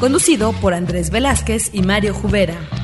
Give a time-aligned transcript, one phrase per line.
[0.00, 2.77] Conducido por Andrés Velázquez y Mario Jubera.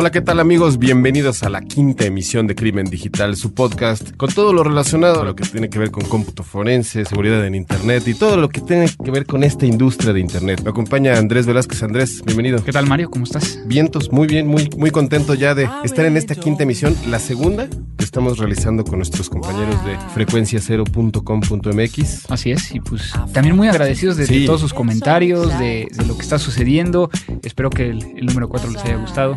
[0.00, 0.78] Hola, ¿qué tal amigos?
[0.78, 5.24] Bienvenidos a la quinta emisión de Crimen Digital, su podcast con todo lo relacionado a
[5.24, 8.60] lo que tiene que ver con cómputo forense, seguridad en Internet y todo lo que
[8.60, 10.60] tiene que ver con esta industria de Internet.
[10.62, 11.82] Me acompaña Andrés Velázquez.
[11.82, 12.62] Andrés, bienvenido.
[12.62, 13.10] ¿Qué tal Mario?
[13.10, 13.58] ¿Cómo estás?
[13.66, 17.68] Vientos, muy bien, muy, muy contento ya de estar en esta quinta emisión, la segunda
[17.68, 22.30] que estamos realizando con nuestros compañeros de frecuenciacero.com.mx.
[22.30, 24.42] Así es, y pues también muy agradecidos de, Sí.
[24.42, 27.10] de todos sus comentarios, de, de lo que está sucediendo.
[27.42, 29.36] Espero que el, el número 4 les haya gustado.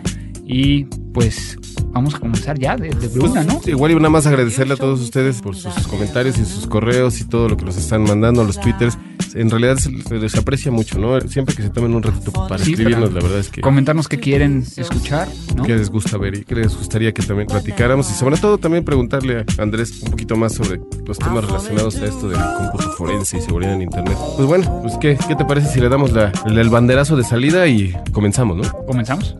[0.54, 1.58] Y pues
[1.94, 3.62] vamos a comenzar ya de, de una, ¿no?
[3.66, 7.24] Igual y nada más agradecerle a todos ustedes por sus comentarios y sus correos y
[7.24, 8.98] todo lo que nos están mandando, los twitters.
[9.34, 11.22] En realidad se les aprecia mucho, ¿no?
[11.22, 13.62] Siempre que se tomen un ratito para Sí, escribirnos, la verdad es que...
[13.62, 15.64] Comentarnos qué quieren escuchar, ¿no?
[15.64, 18.84] qué les gusta ver y qué les gustaría que también platicáramos y sobre todo también
[18.84, 23.38] preguntarle a Andrés un poquito más sobre los temas relacionados a esto del cómputo forense
[23.38, 24.18] y seguridad en internet.
[24.36, 27.68] Pues bueno, pues qué, qué te parece si le damos la, el banderazo de salida
[27.68, 28.86] y comenzamos, ¿no?
[28.86, 29.38] ¿Comenzamos?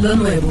[0.00, 0.48] Lo nuevo.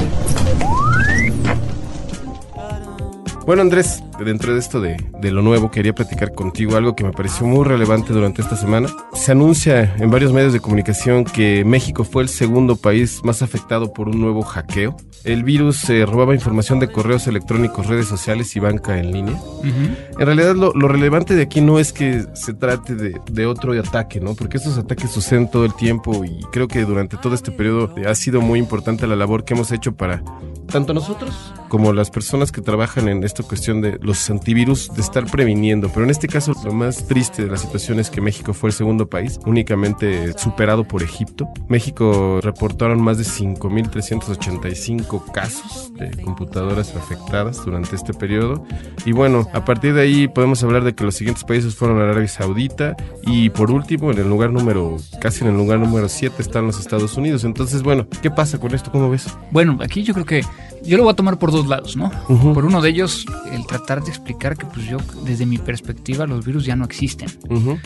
[3.45, 7.11] Bueno Andrés, dentro de esto de, de lo nuevo quería platicar contigo algo que me
[7.11, 8.89] pareció muy relevante durante esta semana.
[9.13, 13.93] Se anuncia en varios medios de comunicación que México fue el segundo país más afectado
[13.93, 14.95] por un nuevo hackeo.
[15.23, 19.35] El virus eh, robaba información de correos electrónicos, redes sociales y banca en línea.
[19.35, 20.17] Ujú.
[20.19, 23.77] En realidad lo, lo relevante de aquí no es que se trate de, de otro
[23.79, 24.35] ataque, ¿no?
[24.35, 28.07] Porque estos ataques suceden todo el tiempo y creo que durante todo este periodo eh,
[28.07, 30.23] ha sido muy importante la labor que hemos hecho para
[30.71, 35.25] tanto nosotros como las personas que trabajan en esta cuestión de los antivirus de estar
[35.25, 35.89] previniendo.
[35.89, 38.73] Pero en este caso lo más triste de la situación es que México fue el
[38.73, 41.47] segundo país, únicamente superado por Egipto.
[41.67, 48.65] México reportaron más de 5.385 casos de computadoras afectadas durante este periodo.
[49.05, 52.27] Y bueno, a partir de ahí podemos hablar de que los siguientes países fueron Arabia
[52.27, 52.97] Saudita
[53.27, 56.79] y por último, en el lugar número, casi en el lugar número 7 están los
[56.79, 57.43] Estados Unidos.
[57.43, 58.91] Entonces, bueno, ¿qué pasa con esto?
[58.91, 59.27] ¿Cómo ves?
[59.51, 60.41] Bueno, aquí yo creo que
[60.83, 62.11] yo lo voy a tomar por dos lados, ¿no?
[62.29, 62.53] Ujú.
[62.53, 66.45] Por uno de ellos, el tratar de explicar que pues yo, desde mi perspectiva, los
[66.45, 67.29] virus ya no existen.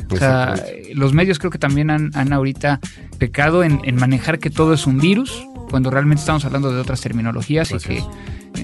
[0.09, 0.55] O sea,
[0.93, 2.79] los medios creo que también han, han ahorita
[3.17, 7.01] pecado en, en manejar que todo es un virus, cuando realmente estamos hablando de otras
[7.01, 8.05] terminologías y que, eh,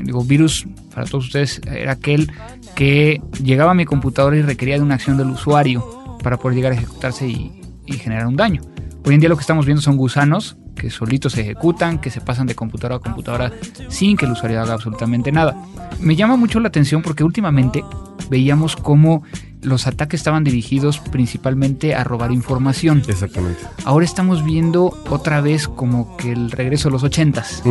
[0.04, 2.32] digo, virus para todos ustedes era aquel
[2.76, 6.72] que llegaba a mi computadora y requería de una acción del usuario para poder llegar
[6.74, 8.62] a ejecutarse y, y generar un daño.
[9.06, 12.22] Hoy en día lo que estamos viendo son gusanos que solitos se ejecutan, que se
[12.22, 13.52] pasan de computadora a computadora
[13.90, 15.56] sin que el usuario haga absolutamente nada.
[16.00, 17.84] Me llama mucho la atención porque últimamente
[18.32, 19.22] veíamos cómo
[19.62, 23.04] los ataques estaban dirigidos principalmente a robar información.
[23.08, 23.60] Exactamente.
[23.84, 27.62] Ahora estamos viendo otra vez como que el regreso de los ochentas.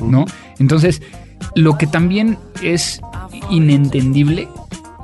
[0.00, 0.24] ¿no?
[0.58, 1.00] Entonces,
[1.54, 3.00] lo que también es
[3.50, 4.48] inentendible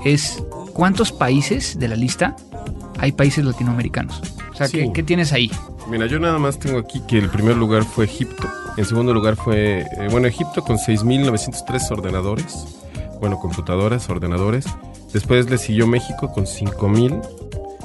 [0.04, 2.34] es cuántos países de la lista
[2.98, 4.20] hay países latinoamericanos.
[4.53, 4.78] O sea, Sí.
[4.78, 5.50] ¿qué, qué tienes ahí?
[5.88, 8.48] Mira, yo nada más tengo aquí que el primer lugar fue Egipto.
[8.76, 12.82] En segundo lugar fue, eh, bueno, Egipto con 6.903 ordenadores.
[13.20, 14.66] Bueno, computadoras, ordenadores.
[15.12, 17.20] Después le siguió México con 5.000.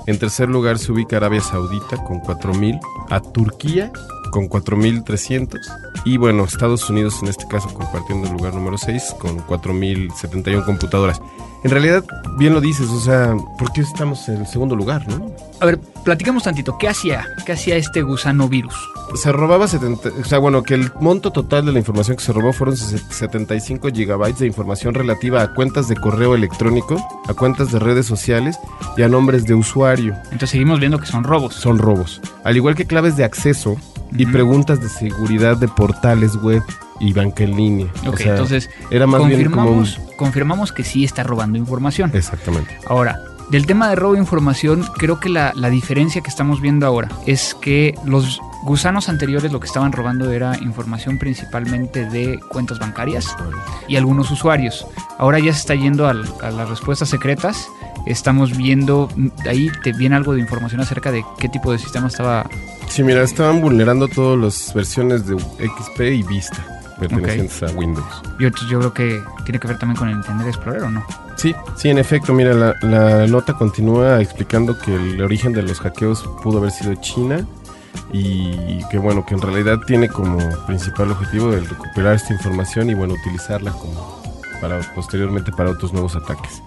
[0.08, 2.80] En tercer lugar se ubica Arabia Saudita con 4.000.
[3.10, 3.92] A Turquía
[4.32, 5.58] con 4.300.
[6.06, 11.22] Y bueno, Estados Unidos en este caso compartiendo el lugar número 6 con 4.071 computadoras.
[11.64, 12.06] En realidad,
[12.38, 15.30] bien lo dices, o sea, ¿por qué estamos en el segundo lugar, no?
[15.60, 16.78] A ver, platicamos tantito.
[16.78, 17.28] ¿Qué hacía?
[17.46, 18.76] ¿Qué hacía este gusano virus?
[19.16, 22.32] se robaba 70, o sea, bueno, que el monto total de la información que se
[22.32, 26.96] robó fueron se- 75 gigabytes de información relativa a cuentas de correo electrónico,
[27.28, 28.60] a cuentas de redes sociales
[28.98, 30.14] y a nombres de usuario.
[30.26, 31.56] Entonces seguimos viendo que son robos.
[31.56, 32.22] Son robos.
[32.44, 33.78] Al igual que claves de acceso
[34.12, 36.64] y preguntas de seguridad de portales web
[37.00, 37.88] y banca en línea.
[38.06, 39.78] O Ok, sea, entonces era más bien como un...
[39.78, 42.12] confirmamos, confirmamos que sí está robando información.
[42.14, 42.78] Exactamente.
[42.88, 46.86] Ahora, del tema de robo de información, creo que la, la diferencia que estamos viendo
[46.86, 52.78] ahora es que los gusanos anteriores lo que estaban robando era información principalmente de cuentas
[52.80, 53.36] bancarias
[53.88, 54.86] y algunos usuarios.
[55.18, 57.68] Ahora ya se está yendo al- a las respuestas secretas.
[58.06, 59.10] Estamos viendo,
[59.48, 62.48] ahí te viene algo de información acerca de qué tipo de sistema estaba
[62.88, 66.79] Sí, mira, estaban vulnerando todas las versiones de XP y Vista.
[67.00, 68.22] Pertenecientes a Windows.
[68.40, 71.04] Yo, yo creo que tiene que ver también con el Internet Explorer, ¿o no?
[71.36, 75.80] Sí, sí, en efecto, mira, la, la nota continúa explicando que el origen de los
[75.80, 77.46] hackeos pudo haber sido China
[78.12, 82.94] y que bueno, que en realidad tiene como principal objetivo el recuperar esta información y
[82.94, 84.22] bueno, utilizarla como
[84.62, 86.62] para posteriormente para otros nuevos ataques.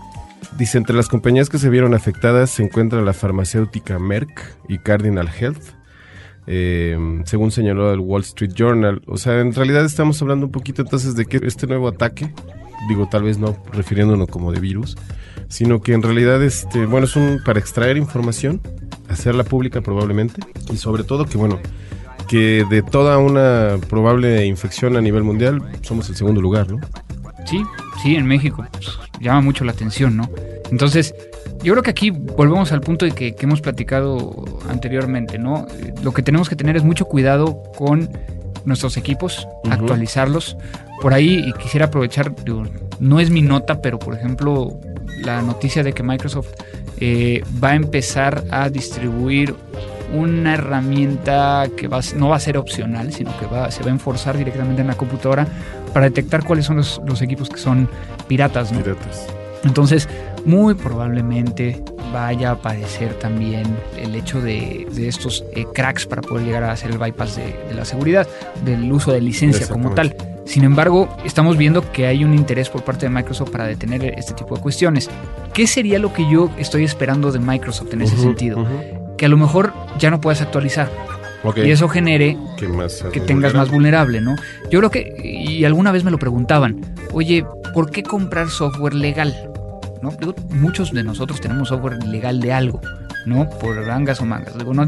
[0.58, 5.28] Dice, entre las compañías que se vieron afectadas se encuentra la farmacéutica Merck y Cardinal
[5.28, 5.62] Health,
[6.47, 9.03] eh, según señaló el Wall Street Journal.
[9.06, 12.33] O sea, en realidad estamos hablando un poquito entonces de que este nuevo ataque,
[12.89, 14.97] digo tal vez no refiriéndonos como de virus,
[15.49, 18.61] sino que en realidad este, bueno, es un para extraer información,
[19.09, 20.41] hacerla pública probablemente,
[20.73, 21.61] y sobre todo que bueno,
[22.29, 26.81] que de toda una probable infección a nivel mundial somos el segundo lugar, ¿no?
[27.45, 27.62] Sí,
[28.03, 28.65] sí, en México.
[28.73, 30.31] Pues, llama mucho la atención, ¿no?
[30.73, 31.15] Entonces,
[31.63, 35.67] yo creo que aquí volvemos al punto de que, que hemos platicado anteriormente, ¿no?
[36.03, 38.09] Lo que tenemos que tener es mucho cuidado con
[38.65, 40.57] nuestros equipos, actualizarlos.
[41.03, 42.65] Por ahí y quisiera aprovechar, digo,
[43.01, 44.81] no es mi nota, pero por ejemplo,
[45.21, 46.49] la noticia de que Microsoft
[47.01, 49.55] eh, va a empezar a distribuir
[50.15, 53.93] una herramienta que va, no va a ser opcional, sino que va, se va a
[53.93, 55.47] enforzar directamente en la computadora
[55.93, 57.91] para detectar cuáles son los, los equipos que son
[58.27, 58.83] piratas, ¿no?
[58.83, 59.27] Piratas.
[59.65, 60.09] Entonces,
[60.44, 63.65] muy probablemente vaya a aparecer también
[63.99, 67.55] el hecho de, de estos eh, cracks para poder llegar a hacer el bypass de,
[67.69, 68.27] de la seguridad,
[68.65, 70.15] del uso de licencia como tal.
[70.44, 74.35] Sin embargo, estamos viendo que hay un interés por parte de Microsoft para detener este
[74.35, 75.09] tipo de cuestiones.
[75.55, 78.67] ¿Qué sería lo que yo estoy esperando de Microsoft en ese sentido?
[79.17, 80.91] Que a lo mejor ya no puedas actualizar
[81.56, 84.37] y eso genere que más que tengas más vulnerable, ¿no?
[84.71, 86.81] Yo creo que, y alguna vez me lo preguntaban,
[87.12, 89.51] oye, ¿por qué comprar software legal?
[90.02, 90.10] ¿No?
[90.10, 92.81] Digo, muchos de nosotros tenemos software legal de algo,
[93.25, 93.49] ¿no?
[93.49, 94.58] Por rangas o mangas.
[94.58, 94.84] Digo, no,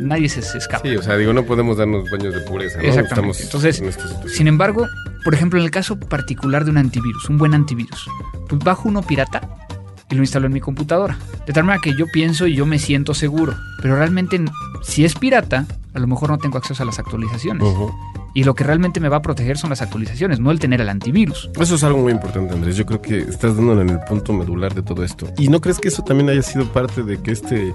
[0.00, 0.88] nadie se, se escapa.
[0.88, 2.84] Sí, o sea, digo, no podemos darnos baños de pureza, ¿no?
[2.84, 3.42] Exactamente.
[3.42, 3.80] Estamos Entonces,
[4.24, 4.28] en.
[4.28, 4.86] Sin embargo,
[5.24, 8.08] por ejemplo, en el caso particular de un antivirus, un buen antivirus,
[8.48, 9.40] pues bajo uno pirata
[10.10, 11.18] y lo instalo en mi computadora.
[11.46, 13.54] De tal manera que yo pienso y yo me siento seguro.
[13.80, 14.40] Pero realmente,
[14.82, 17.66] si es pirata, a lo mejor no tengo acceso a las actualizaciones.
[18.34, 20.88] Y lo que realmente me va a proteger son las actualizaciones, no el tener el
[20.88, 21.50] antivirus.
[21.60, 22.76] Eso es algo muy importante, Andrés.
[22.76, 25.26] Yo creo que estás dándole en el punto medular de todo esto.
[25.38, 27.74] ¿Y no crees que eso también haya sido parte de que este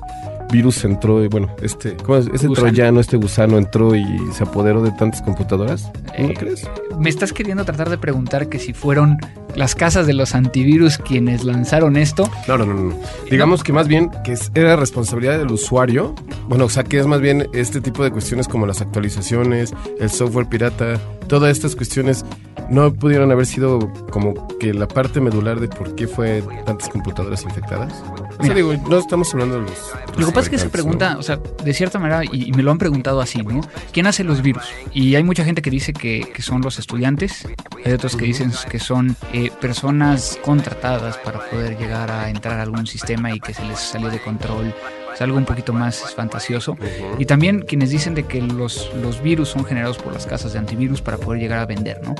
[0.51, 2.27] virus entró, y bueno, este, ¿cómo es?
[2.33, 2.67] Este Gusano.
[2.67, 5.91] troyano, este gusano entró y se apoderó de tantas computadoras?
[6.17, 6.67] ¿No Eh, crees?
[6.99, 9.17] Me estás queriendo tratar de preguntar que si fueron
[9.55, 12.29] las casas de los antivirus quienes lanzaron esto.
[12.47, 12.95] No, no, no, no.
[13.29, 16.15] Digamos que más bien que era responsabilidad del usuario.
[16.47, 20.09] Bueno, o sea, que es más bien este tipo de cuestiones como las actualizaciones, el
[20.09, 22.25] software pirata, todas estas cuestiones
[22.69, 23.79] no pudieron haber sido
[24.11, 27.93] como que la parte medular de por qué fue tantas computadoras infectadas.
[27.93, 28.55] O sea, Mira.
[28.55, 29.93] digo, no estamos hablando de los...
[30.17, 31.19] Lo que pasa es que se pregunta, ¿no?
[31.19, 33.61] o sea, de cierta manera, y, y me lo han preguntado así, ¿no?
[33.91, 34.65] ¿Quién hace los virus?
[34.93, 37.47] Y hay mucha gente que dice que, que son los estudiantes,
[37.85, 42.63] hay otros que dicen que son eh, personas contratadas para poder llegar a entrar a
[42.63, 44.73] algún sistema y que se les salió de control.
[45.17, 46.77] Es algo un poquito más fantasioso.
[47.17, 50.59] Y también quienes dicen de que los, los virus son generados por las casas de
[50.59, 52.13] antivirus para poder llegar a vender, ¿no?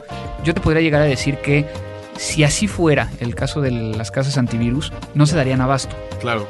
[0.44, 1.68] Yo te podría llegar a decir que
[2.18, 6.48] si así fuera el caso de las casas antivirus, no se darían abasto Claro.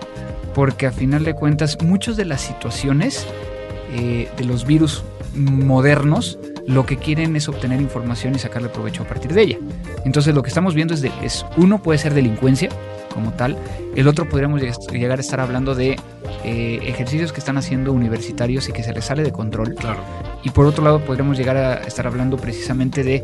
[0.55, 3.27] porque a final de cuentas muchas de las situaciones
[3.93, 5.03] eh, de los virus
[5.35, 9.57] modernos lo que quieren es obtener información y sacarle provecho a partir de ella.
[10.05, 12.69] Entonces lo que estamos viendo es, de, es uno puede ser delincuencia
[13.17, 13.57] como tal,
[13.95, 15.97] el otro podríamos lleg- llegar a estar hablando de
[16.43, 19.99] eh, ejercicios que están haciendo universitarios y que se les sale de control Claro.
[20.43, 23.23] y por otro lado podríamos llegar a estar hablando precisamente de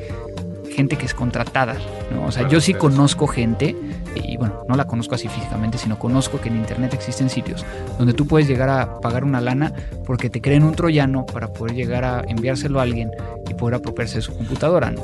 [0.72, 1.76] gente que es contratada,
[2.12, 2.26] ¿no?
[2.26, 3.76] O sea, yo sí conozco gente,
[4.16, 7.64] y bueno, no la conozco así físicamente, sino conozco que en internet existen sitios
[8.00, 9.72] donde tú puedes llegar a pagar una lana
[10.04, 13.12] porque te creen un troyano para poder llegar a enviárselo a alguien
[13.48, 15.04] y poder apropiarse de su computadora, ¿no?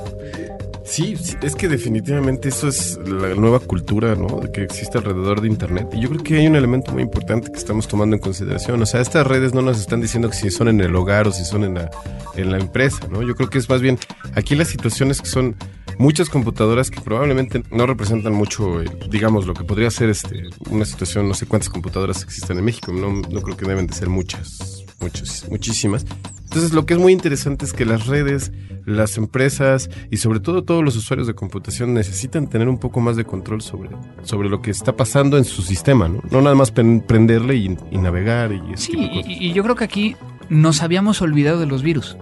[0.89, 4.39] Sí, sí, es que definitivamente eso es la nueva cultura, ¿no?
[4.51, 5.87] Que existe alrededor de Internet.
[5.93, 8.81] Y yo creo que hay un elemento muy importante que estamos tomando en consideración.
[8.81, 11.31] O sea, estas redes no nos están diciendo que si son en el hogar o
[11.31, 11.91] si son en la,
[12.35, 13.21] en la empresa, ¿no?
[13.21, 13.99] Yo creo que es más bien
[14.33, 15.55] aquí las situaciones que son
[15.99, 20.85] muchas computadoras que probablemente no representan mucho, eh, digamos, lo que podría ser este, una
[20.85, 24.09] situación, no sé cuántas computadoras existen en México, no, no creo que deben de ser
[24.09, 26.05] muchas, muchas, muchísimas.
[26.45, 28.51] Entonces, lo que es muy interesante es que las redes,
[28.85, 33.17] las empresas y sobre todo todos los usuarios de computación necesitan tener un poco más
[33.17, 33.89] de control sobre,
[34.23, 36.23] sobre lo que está pasando en su sistema, ¿no?
[36.31, 38.93] No nada más prenderle y, y navegar y Sí,
[39.27, 40.15] y yo creo que aquí
[40.49, 42.17] nos habíamos olvidado de los virus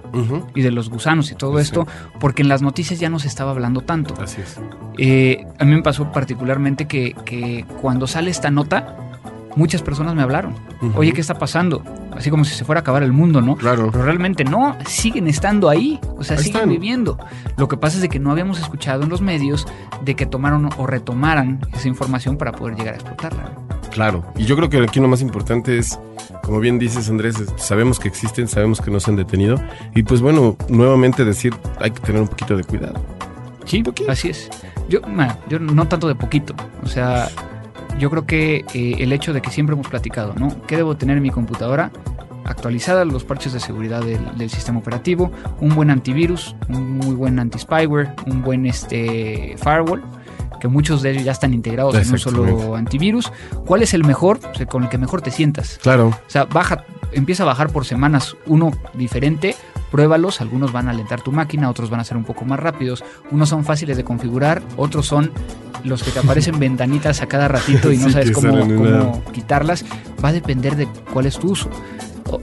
[0.54, 1.62] y de los gusanos y todo Sí.
[1.64, 1.88] esto,
[2.20, 4.14] porque en las noticias ya no se estaba hablando tanto.
[4.22, 4.60] Así es.
[4.98, 8.98] Eh, a mí me pasó particularmente que, que cuando sale esta nota,
[9.58, 10.54] muchas personas me hablaron.
[10.96, 11.84] Oye, ¿qué está pasando?
[12.18, 13.56] así como si se fuera a acabar el mundo, ¿no?
[13.56, 13.90] Claro.
[13.92, 16.70] Pero realmente no, siguen estando ahí, o sea, Ahí siguen están.
[16.70, 17.18] viviendo.
[17.58, 19.68] Lo que pasa es de que no habíamos escuchado en los medios
[20.04, 23.52] de que tomaron o retomaran esa información para poder llegar a explotarla.
[23.92, 26.00] Claro, y yo creo que aquí lo más importante es,
[26.44, 29.62] como bien dices Andrés, sabemos que existen, sabemos que no se han detenido,
[29.96, 32.96] y pues bueno, nuevamente decir, hay que tener un poquito de cuidado.
[33.66, 34.12] Sí, poquito.
[34.12, 34.50] así es.
[34.88, 35.02] Yo,
[35.50, 36.56] yo no tanto de poquito.
[36.84, 37.28] O sea,
[37.98, 40.66] yo creo que eh, el hecho de que siempre hemos platicado, ¿no?
[40.68, 41.92] ¿Qué debo tener en mi computadora?
[42.46, 47.40] Actualizada los parches de seguridad del, del sistema operativo, un buen antivirus, un muy buen
[47.40, 50.02] anti-spyware, un buen este, firewall,
[50.60, 53.32] que muchos de ellos ya están integrados en un solo antivirus.
[53.66, 54.40] ¿Cuál es el mejor?
[54.52, 55.80] O sea, con el que mejor te sientas.
[55.82, 59.56] Claro, O sea, baja, empieza a bajar por semanas uno diferente,
[59.92, 63.04] pruébalos, algunos van a alentar tu máquina, otros van a ser un poco más rápidos,
[63.32, 65.32] unos son fáciles de configurar, otros son
[65.84, 69.86] los que te aparecen ventanitas a cada ratito y no Sí, sabes cómo, cómo quitarlas,
[70.24, 71.70] va a depender de cuál es tu uso.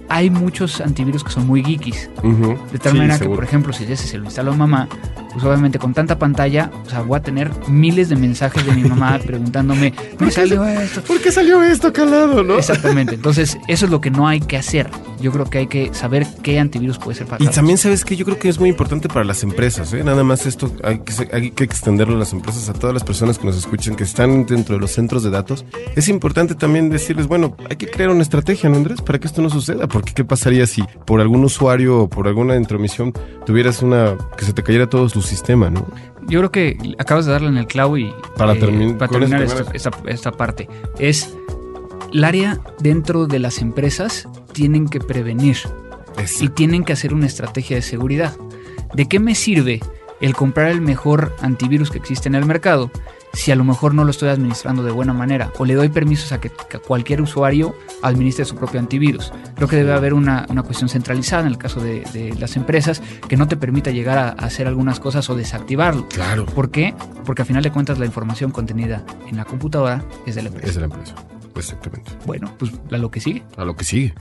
[0.09, 3.73] Hay muchos antivirus que son muy geekis, ujú, de tal sí, manera que, por ejemplo,
[3.73, 4.88] si ese se lo instaló a mamá,
[5.33, 8.85] pues obviamente con tanta pantalla, o sea, voy a tener miles de mensajes de mi
[8.88, 12.57] mamá preguntándome, me salió esto, ¿Por qué salió esto calado, no?
[12.57, 13.14] Exactamente.
[13.17, 14.88] Entonces, eso es lo que no hay que hacer.
[15.21, 18.14] Yo creo que hay que saber qué antivirus puede ser para Y también sabes que
[18.17, 20.05] yo creo que es muy importante para las empresas, ¿eh?
[20.05, 23.05] Nada más esto hay que, se- hay que extenderlo a las empresas, a todas las
[23.05, 25.64] personas que nos escuchen, que están dentro de los centros de datos.
[25.97, 29.00] Es importante también decirles, bueno, hay que crear una estrategia, ¿no, Andrés?
[29.00, 29.74] Para que esto no suceda.
[29.90, 33.12] Porque ¿qué pasaría si por algún usuario o por alguna intromisión
[33.47, 34.16] tuvieras una...
[34.37, 35.87] que se te cayera todo tu sistema, ¿no?
[36.26, 39.64] Yo creo que acabas de darle en el clavo y Para eh, para terminar esta,
[39.73, 40.69] esta- esta parte.
[40.99, 41.35] Es
[42.12, 45.57] el área dentro de las empresas tienen que prevenir
[46.40, 48.37] y tienen que hacer una estrategia de seguridad.
[48.95, 49.81] ¿De qué me sirve
[50.21, 52.90] el comprar el mejor antivirus que existe en el mercado
[53.35, 56.33] si a lo mejor no lo estoy administrando de buena manera o le doy permisos
[56.33, 59.33] a que, que cualquier usuario administre su propio antivirus?
[59.55, 63.03] Creo que debe haber una, una cuestión centralizada en el caso de, de las empresas
[63.29, 66.09] que no te permita llegar a, a hacer algunas cosas o desactivarlo.
[66.09, 66.47] Claro.
[66.47, 66.95] ¿Por qué?
[67.25, 70.69] Porque a final de cuentas la información contenida en la computadora es de la empresa.
[70.69, 71.14] Es de la empresa.
[71.57, 72.12] Exactamente.
[72.26, 73.43] Bueno, pues a lo que sigue.
[73.57, 74.14] A lo que sigue.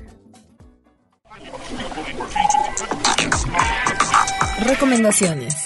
[4.65, 5.62] Recomendaciones.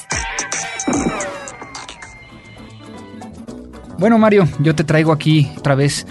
[3.99, 6.05] Bueno, Mario, yo te traigo aquí otra vez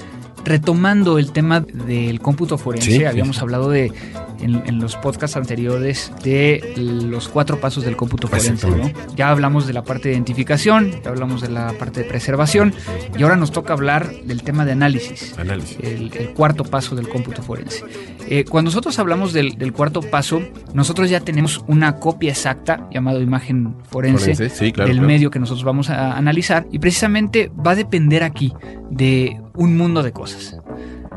[0.44, 2.90] retomando el tema del cómputo forense.
[2.90, 3.42] Sí, Habíamos sí.
[3.42, 3.92] hablado de
[4.40, 8.68] en, en los podcasts anteriores de los cuatro pasos del cómputo forense.
[8.68, 8.90] ¿no?
[9.14, 12.74] Ya hablamos de la parte de identificación, ya hablamos de la parte de preservación
[13.16, 15.38] y ahora nos toca hablar del tema de análisis.
[15.38, 15.78] Análisis.
[15.80, 17.84] El, el cuarto paso del cómputo forense.
[18.28, 20.42] Eh, cuando nosotros hablamos del, del cuarto paso,
[20.74, 25.06] nosotros ya tenemos una copia exacta llamado imagen forense, Forense, sí, claro, del claro.
[25.08, 28.52] medio que nosotros vamos a analizar y precisamente va a depender aquí
[28.90, 30.56] de un mundo de cosas.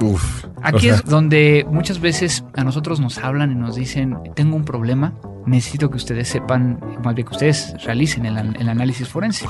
[0.01, 0.45] Uf.
[0.61, 4.55] Aquí o sea, es donde muchas veces a nosotros nos hablan y nos dicen, tengo
[4.55, 5.13] un problema,
[5.45, 9.45] necesito que ustedes sepan, más bien que ustedes realicen el, an- el análisis forense.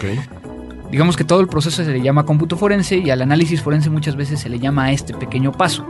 [0.91, 4.15] Digamos que todo el proceso se le llama cómputo forense y al análisis forense muchas
[4.15, 5.85] veces se le llama a este pequeño paso,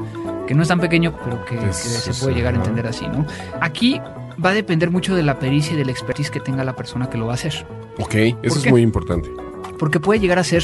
[0.45, 3.25] que no es tan pequeño, pero que, se puede llegar a entender así, ¿no?
[3.61, 4.01] Aquí
[4.43, 7.17] va a depender mucho de la pericia y del expertise que tenga la persona que
[7.17, 7.65] lo va a hacer.
[7.97, 8.69] Ok, eso ¿Por es qué?
[8.71, 9.29] muy importante.
[9.77, 10.63] Porque puede llegar a ser,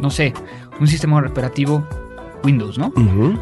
[0.00, 0.32] no sé,
[0.80, 1.86] un sistema operativo
[2.44, 2.90] Windows, ¿no?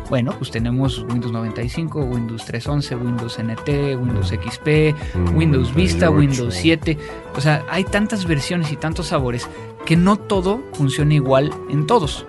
[0.08, 3.68] Bueno, pues tenemos Windows 95, Windows 3.11, Windows NT,
[4.00, 4.94] Windows XP,
[5.34, 6.12] Windows Vista, 98.
[6.18, 6.98] Windows 7.
[7.36, 9.48] O sea, hay tantas versiones y tantos sabores
[9.86, 12.26] que no todo funciona igual en todos.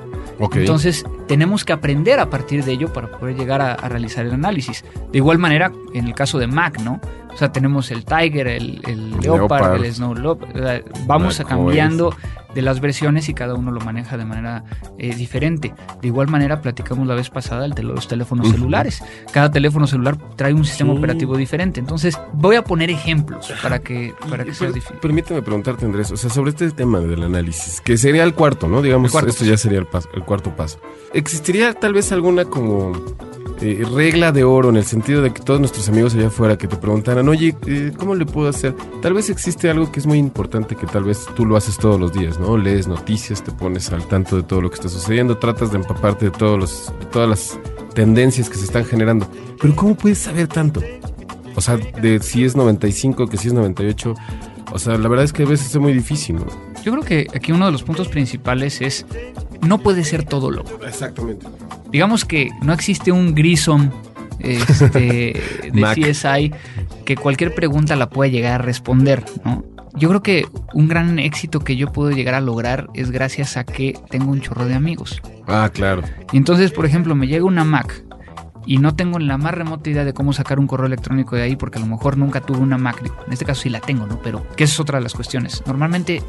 [0.54, 4.32] Entonces, tenemos que aprender a partir de ello para poder llegar a, a realizar el
[4.34, 4.84] análisis.
[5.12, 7.00] De igual manera, en el caso de Mac, ¿no?
[7.34, 9.86] O sea, tenemos el Tiger, el, el Leopard, Leopard.
[9.86, 10.84] el Snow Leopard.
[11.06, 12.14] Vamos a cambiando
[12.54, 14.66] de las versiones y cada uno lo maneja de manera
[14.98, 15.74] eh, diferente.
[16.02, 19.02] De igual manera, platicamos la vez pasada el de los teléfonos celulares.
[19.32, 20.98] Cada teléfono celular trae un sistema Sí.
[20.98, 21.80] operativo diferente.
[21.80, 24.98] Entonces, voy a poner ejemplos para que, para que sea difícil.
[24.98, 28.82] Permíteme preguntarte, Andrés, o sea, sobre este tema del análisis, que sería el cuarto, ¿no?
[28.82, 30.80] Digamos, cuarto esto ya sería el, paso- el cuarto paso.
[31.14, 32.92] ¿Existiría tal vez alguna como
[33.62, 36.68] eh, regla de oro en el sentido de que todos nuestros amigos allá afuera que
[36.68, 38.76] te preguntaran, oye, eh, ¿cómo le puedo hacer?
[39.02, 42.00] Tal vez existe algo que es muy importante que tal vez tú lo haces todos
[42.00, 42.58] los días, ¿no?
[42.58, 46.26] Lees noticias, te pones al tanto de todo lo que está sucediendo, tratas de empaparte
[46.26, 47.60] de, todos los, de todas las
[47.94, 49.28] tendencias que se están generando.
[49.62, 50.82] Pero ¿cómo puedes saber tanto?
[51.56, 54.16] O sea, de si es 95, que si es 98.
[54.74, 56.46] O sea, la verdad es que a veces es muy difícil, ¿no?
[56.84, 59.06] Yo creo que aquí uno de los puntos principales es
[59.62, 60.72] no puede ser todo loco.
[60.86, 61.46] Exactamente.
[61.92, 63.92] Digamos que no existe un Grison
[64.40, 65.42] este,
[65.74, 66.12] de.
[66.14, 66.52] CSI
[67.06, 69.64] que cualquier pregunta la pueda llegar a responder, ¿no?
[69.94, 73.66] Yo creo que un gran éxito que yo puedo llegar a lograr es gracias a
[73.66, 75.22] que tengo un chorro de amigos.
[75.48, 76.02] Ah, claro.
[76.32, 78.02] Y entonces, por ejemplo, me llega una Mac
[78.66, 81.56] y no tengo la más remota idea de cómo sacar un correo electrónico de ahí
[81.58, 83.02] porque a lo mejor nunca tuve una Mac.
[83.28, 84.18] En este caso sí la tengo, ¿no?
[84.22, 85.62] Pero que esa es otra de las cuestiones.
[85.68, 86.24] Normalmente,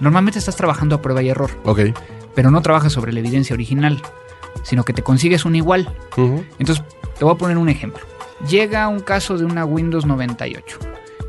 [0.00, 1.80] normalmente estás trabajando a prueba y error, Ok.
[2.34, 4.02] pero no trabajas sobre la evidencia original,
[4.62, 5.92] sino que te consigues un igual.
[6.58, 6.84] Entonces,
[7.18, 8.02] te voy a poner un ejemplo.
[8.48, 10.78] Llega un caso de una Windows 98.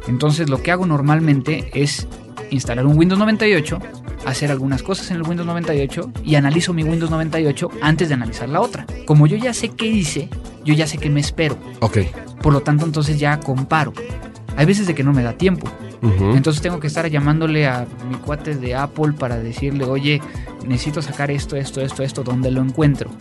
[0.08, 2.08] Entonces, lo que hago normalmente es
[2.52, 3.80] instalar un Windows 98,
[4.26, 8.50] hacer algunas cosas en el Windows 98 y analizo mi Windows 98 antes de analizar
[8.50, 8.86] la otra.
[9.06, 10.30] Como yo ya sé qué hice,
[10.64, 11.58] yo ya sé qué me espero.
[11.80, 12.00] Ok.
[12.42, 13.94] Por lo tanto, entonces ya comparo.
[14.56, 15.68] Hay veces de que no me da tiempo.
[16.02, 20.22] Entonces tengo que estar llamándole a mi cuate de Apple para decirle, oye,
[20.66, 23.12] necesito sacar esto, esto, esto, esto, ¿dónde lo encuentro?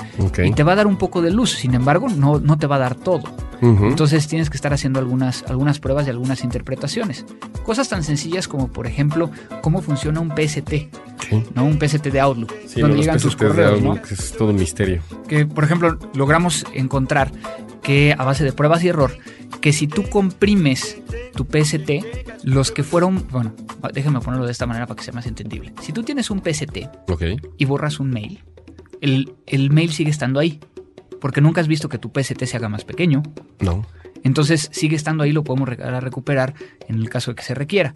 [0.45, 2.77] Y te va a dar un poco de luz, sin embargo, no, no te va
[2.77, 3.25] a dar todo.
[3.61, 7.27] Entonces tienes que estar haciendo algunas, algunas pruebas y algunas interpretaciones.
[7.65, 9.31] Cosas tan sencillas como, por ejemplo,
[9.63, 10.89] cómo funciona un PST.
[11.55, 11.65] ¿no?
[11.65, 13.97] Un PST de Outlook, Sí, no, donde los llegan tus de correos, ¿no?
[13.97, 15.03] Es todo un misterio.
[15.27, 17.31] Que, por ejemplo, logramos encontrar
[17.89, 19.17] que a base de pruebas y error,
[19.63, 20.99] que si tú comprimes
[21.35, 21.91] tu PST,
[22.45, 23.55] los que fueron, bueno,
[23.95, 25.73] déjame ponerlo de esta manera para que sea más entendible.
[25.81, 26.87] Si tú tienes un PST
[27.57, 28.45] y borras un mail,
[29.01, 30.61] el, el mail sigue estando ahí,
[31.19, 33.23] porque nunca has visto que tu PST se haga más pequeño,
[33.61, 33.87] No.
[34.23, 36.53] entonces sigue estando ahí, lo podemos recuperar
[36.89, 37.95] en el caso de que se requiera.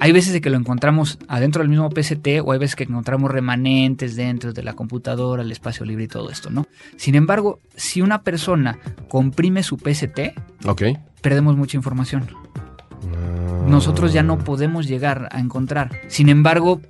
[0.00, 3.30] Hay veces de que lo encontramos adentro del mismo PST o hay veces que encontramos
[3.30, 6.66] remanentes dentro de la computadora, el espacio libre y todo esto, ¿no?
[6.96, 8.78] Sin embargo, si una persona
[9.08, 10.32] comprime su PST,
[11.20, 12.28] perdemos mucha información.
[13.14, 13.66] Ah.
[13.68, 15.90] Nosotros ya no podemos llegar a encontrar.
[16.08, 16.80] Sin embargo,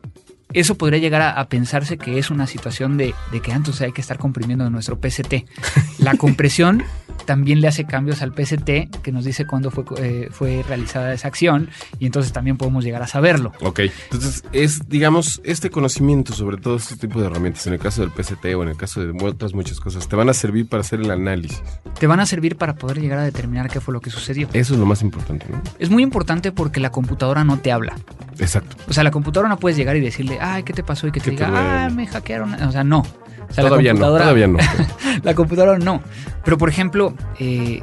[0.52, 3.92] eso podría llegar a, a pensarse que es una situación de, de que antes hay
[3.92, 5.34] que estar comprimiendo nuestro PST.
[5.98, 6.84] La compresión
[7.30, 11.28] también le hace cambios al PST que nos dice cuándo fue, eh, fue realizada esa
[11.28, 11.68] acción
[12.00, 13.52] y entonces también podemos llegar a saberlo.
[13.60, 13.80] Ok,
[14.10, 18.10] entonces es, digamos, este conocimiento sobre todo este tipo de herramientas, en el caso del
[18.10, 21.00] PCT o en el caso de otras muchas cosas, te van a servir para hacer
[21.00, 21.62] el análisis.
[22.00, 24.48] Te van a servir para poder llegar a determinar qué fue lo que sucedió.
[24.52, 25.62] Eso es lo más importante, ¿no?
[25.78, 27.96] Es muy importante porque la computadora no te habla.
[28.40, 28.76] Exacto.
[28.88, 31.06] O sea, la computadora no puedes llegar y decirle, ay, ¿qué te pasó?
[31.06, 31.68] Y que te te diga, duele.
[31.68, 32.54] ah, me hackearon.
[32.54, 33.00] O sea, no.
[33.00, 34.58] O sea, todavía la no, todavía no.
[35.22, 36.02] La computadora no.
[36.44, 37.82] Pero por ejemplo, eh,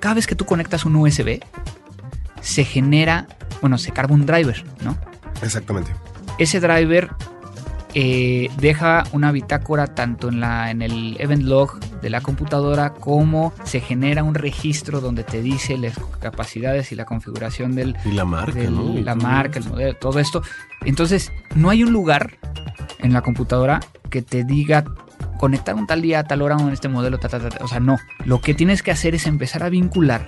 [0.00, 1.40] cada vez que tú conectas un USB,
[2.40, 3.26] se genera,
[3.60, 4.96] bueno, se carga un driver, ¿no?
[5.42, 5.92] Exactamente.
[6.38, 7.10] Ese driver
[7.94, 13.52] eh, deja una bitácora tanto en, la, en el event log de la computadora como
[13.64, 18.24] se genera un registro donde te dice las capacidades y la configuración del, Y la
[18.24, 18.94] marca, del- ¿no?
[19.00, 20.42] La marca, el modelo, todo esto.
[20.84, 22.36] Entonces, no hay un lugar
[22.98, 23.80] en la computadora
[24.10, 24.84] que te diga
[25.38, 27.64] conectar un tal día a tal hora en este modelo, ta, ta, ta.
[27.64, 27.98] o sea, no.
[28.24, 30.24] Lo que tienes que hacer es empezar a vincular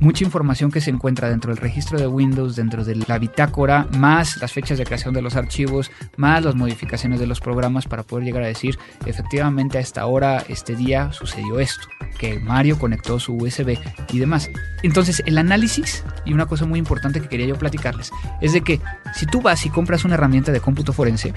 [0.00, 4.40] mucha información que se encuentra dentro del registro de Windows, dentro de la bitácora, más
[4.40, 8.24] las fechas de creación de los archivos, más las modificaciones de los programas para poder
[8.24, 13.34] llegar a decir, efectivamente a esta hora, este día sucedió esto, que Mario conectó su
[13.34, 13.78] USB
[14.12, 14.50] y demás.
[14.82, 18.80] Entonces, el análisis, y una cosa muy importante que quería yo platicarles, es de que
[19.14, 21.32] si tú vas y compras una herramienta de cómputo forense.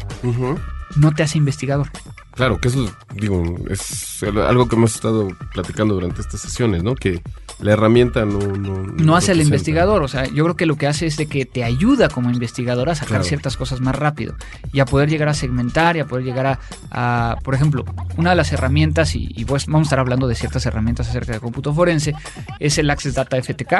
[0.95, 1.89] No te hace investigador.
[2.34, 6.95] Claro, que eso, digo, es algo que hemos estado platicando durante estas sesiones, ¿no?
[6.95, 7.21] Que
[7.60, 8.39] la herramienta no...
[8.39, 10.01] No, no hace al investigador.
[10.01, 12.89] O sea, yo creo que lo que hace es de que te ayuda como investigador
[12.89, 13.23] a sacar Claro.
[13.25, 14.36] ciertas cosas más rápido
[14.71, 17.84] y a poder llegar a segmentar y a poder llegar a, a- por ejemplo,
[18.15, 21.34] una de las herramientas, y, y pues vamos a estar hablando de ciertas herramientas acerca
[21.34, 22.15] de cómputo forense,
[22.60, 23.73] es el Access Data FTK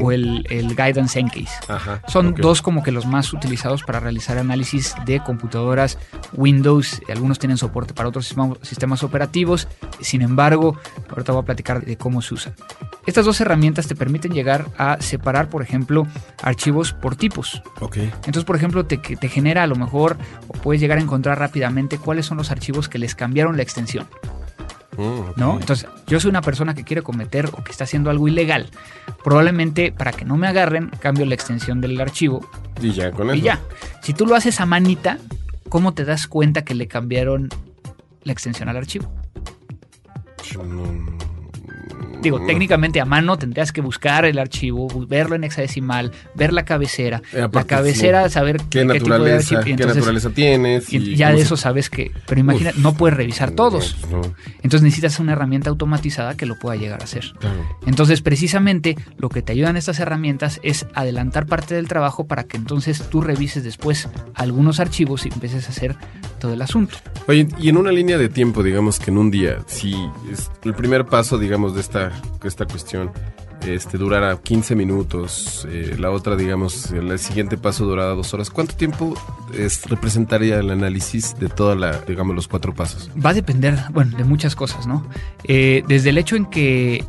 [0.00, 1.48] o el, el Guidance Encase.
[1.66, 2.00] Ajá.
[2.06, 5.98] Son dos como que los más utilizados para realizar análisis de computadoras
[6.32, 6.47] Windows.
[7.08, 9.68] Algunos tienen soporte para otros sistema- sistemas operativos.
[10.00, 10.76] Sin embargo,
[11.10, 12.54] ahorita voy a platicar de cómo se usan.
[13.06, 16.06] Estas dos herramientas te permiten llegar a separar, por ejemplo,
[16.42, 17.62] archivos por tipos.
[17.80, 17.96] Ok.
[17.98, 20.16] Entonces, por ejemplo, te, genera a lo mejor
[20.48, 24.06] o puedes llegar a encontrar rápidamente cuáles son los archivos que les cambiaron la extensión.
[24.96, 25.36] Ok.
[25.36, 25.58] ¿no?
[25.60, 28.68] Entonces, yo soy una persona que quiere cometer o que está haciendo algo ilegal.
[29.22, 32.48] Probablemente para que no me agarren, cambio la extensión del archivo
[32.82, 33.36] Y ya con eso.
[33.36, 33.60] y ya.
[34.02, 35.18] Si tú lo haces a manita,
[35.68, 37.48] ¿cómo te das cuenta que le cambiaron
[38.22, 39.10] la extensión al archivo?
[40.56, 41.18] No,
[42.22, 47.22] Digo, técnicamente a mano tendrías que buscar el archivo, verlo en hexadecimal, ver la cabecera,
[47.32, 49.60] Eh, la cabecera, saber ¿Qué, tipo de naturaleza, archivo.
[49.60, 50.92] y qué entonces- naturaleza tienes?
[50.92, 52.10] y ya de se- eso sabes que.
[52.26, 53.96] Pero imagina, no puedes revisar todos.
[54.10, 57.32] No, no, Entonces necesitas una herramienta automatizada que lo pueda llegar a hacer.
[57.38, 57.56] claro.
[57.86, 62.56] Entonces, precisamente lo que te ayudan estas herramientas es adelantar parte del trabajo para que
[62.56, 65.96] entonces tú revises después algunos archivos y empieces a hacer
[66.40, 66.96] todo el asunto.
[67.26, 69.94] Oye, y en una línea de tiempo, digamos que en un día, si
[70.32, 72.07] es el primer paso, digamos, de esta,
[72.40, 73.10] de esta cuestión,
[73.66, 78.76] este, durara 15 minutos, eh, la otra, digamos, el siguiente paso durara dos horas, ¿cuánto
[78.76, 79.14] tiempo
[79.56, 83.10] es, representaría el análisis de toda la, digamos, los cuatro pasos?
[83.24, 85.06] Va a depender, bueno, de muchas cosas, ¿no?
[85.44, 87.04] Eh, desde el hecho en que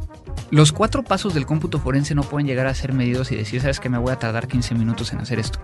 [0.52, 3.80] los cuatro pasos del cómputo forense no pueden llegar a ser medidos y decir, sabes
[3.80, 5.60] que me voy a tardar 15 minutos en hacer esto.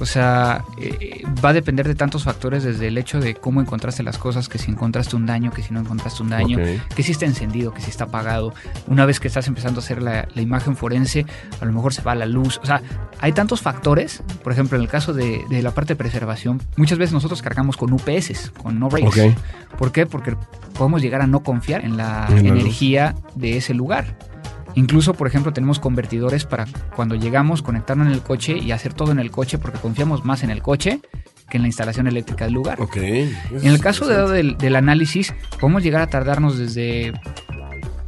[0.00, 4.02] O sea, eh, va a depender de tantos factores, desde el hecho de cómo encontraste
[4.02, 6.58] las cosas, que si encontraste un daño, que si no encontraste un daño,
[6.94, 8.52] que si está encendido, que si está apagado.
[8.86, 11.26] Una vez que estás empezando a hacer la, imagen forense,
[11.60, 12.58] a lo mejor se va la luz.
[12.62, 12.82] O sea,
[13.20, 14.22] hay tantos factores.
[14.42, 17.92] Por ejemplo, en el caso de, la parte de preservación, muchas veces nosotros cargamos con
[17.92, 19.36] UPS, con no breaks.
[19.78, 20.06] ¿Por qué?
[20.06, 20.36] Porque
[20.80, 23.99] podemos llegar a no confiar en la energía de ese lugar.
[24.74, 29.10] Incluso, por ejemplo, tenemos convertidores para cuando llegamos conectarnos en el coche y hacer todo
[29.10, 31.00] en el coche porque confiamos más en el coche
[31.48, 32.78] que en la instalación eléctrica del lugar.
[33.50, 37.12] En el caso del, del, análisis, podemos llegar a tardarnos desde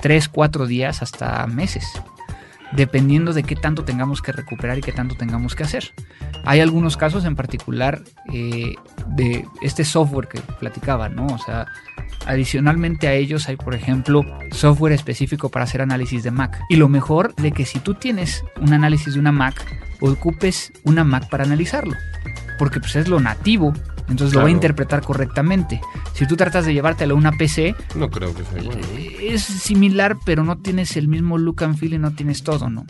[0.01, 1.85] 3, 4 días hasta meses
[2.73, 5.93] dependiendo de qué tanto tengamos que recuperar y qué tanto tengamos que hacer.
[6.45, 8.75] Hay algunos casos en particular eh,
[9.09, 11.27] de este software que platicaba, ¿no?
[11.27, 11.67] O sea,
[12.27, 16.61] adicionalmente a ellos hay, por ejemplo, software específico para hacer análisis de Mac.
[16.69, 19.55] Y lo mejor de que si tú tienes un análisis de una Mac,
[20.01, 21.95] ocupes una Mac para analizarlo.
[22.59, 23.73] Porque pues es lo nativo
[24.13, 25.81] entonces lo va a interpretar correctamente.
[26.13, 28.79] Si tú tratas de llevártelo a una PC, no creo que sea igual.
[29.21, 32.87] Es similar, pero no tienes el mismo look and feel y no tienes todo, ¿no?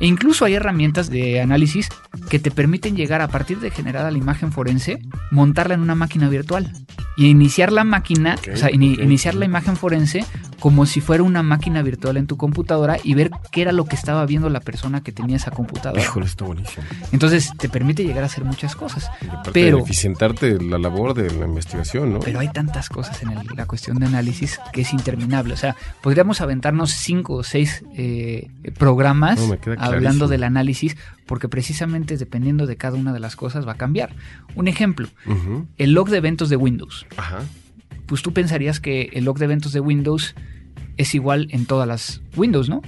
[0.00, 1.88] E incluso hay herramientas de análisis
[2.28, 4.98] que te permiten llegar a partir de generada la imagen forense,
[5.30, 6.72] montarla en una máquina virtual
[7.16, 10.24] y iniciar la máquina, o sea, iniciar la imagen forense
[10.64, 13.96] como si fuera una máquina virtual en tu computadora y ver qué era lo que
[13.96, 16.00] estaba viendo la persona que tenía esa computadora.
[16.00, 16.86] Híjole, está buenísimo.
[17.12, 19.10] Entonces te permite llegar a hacer muchas cosas.
[19.52, 22.20] pero eficientarte la labor de la investigación, ¿no?
[22.20, 25.52] Pero hay tantas cosas en la cuestión de análisis que es interminable.
[25.52, 28.48] O sea, podríamos aventarnos cinco o seis eh,
[28.78, 29.38] programas
[29.76, 30.96] hablando del análisis
[31.26, 34.14] porque precisamente dependiendo de cada una de las cosas va a cambiar.
[34.54, 35.08] Un ejemplo,
[35.76, 37.04] el log de eventos de Windows.
[37.18, 37.40] Ajá.
[38.06, 40.34] Pues tú pensarías que el log de eventos de Windows
[40.96, 42.82] es igual en todas las Windows, ¿no?